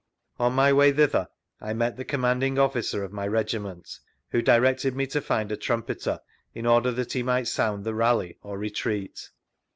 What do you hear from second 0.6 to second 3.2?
way thither I met the Commanding officer of